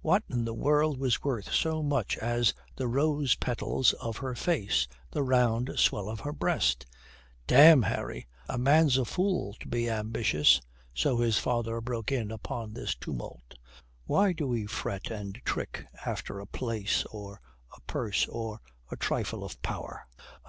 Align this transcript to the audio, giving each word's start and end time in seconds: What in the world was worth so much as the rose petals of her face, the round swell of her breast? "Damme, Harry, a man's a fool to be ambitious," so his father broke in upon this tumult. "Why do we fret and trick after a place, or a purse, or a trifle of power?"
What 0.00 0.22
in 0.30 0.44
the 0.44 0.54
world 0.54 0.96
was 1.00 1.24
worth 1.24 1.52
so 1.52 1.82
much 1.82 2.16
as 2.18 2.54
the 2.76 2.86
rose 2.86 3.34
petals 3.34 3.94
of 3.94 4.18
her 4.18 4.36
face, 4.36 4.86
the 5.10 5.24
round 5.24 5.76
swell 5.76 6.08
of 6.08 6.20
her 6.20 6.32
breast? 6.32 6.86
"Damme, 7.48 7.82
Harry, 7.82 8.28
a 8.48 8.56
man's 8.56 8.96
a 8.96 9.04
fool 9.04 9.56
to 9.58 9.66
be 9.66 9.90
ambitious," 9.90 10.60
so 10.94 11.16
his 11.18 11.36
father 11.38 11.80
broke 11.80 12.12
in 12.12 12.30
upon 12.30 12.72
this 12.74 12.94
tumult. 12.94 13.56
"Why 14.04 14.32
do 14.32 14.46
we 14.46 14.66
fret 14.66 15.10
and 15.10 15.42
trick 15.44 15.84
after 16.06 16.38
a 16.38 16.46
place, 16.46 17.04
or 17.06 17.40
a 17.76 17.80
purse, 17.80 18.28
or 18.28 18.60
a 18.88 18.96
trifle 18.96 19.42
of 19.42 19.60
power?" 19.62 20.06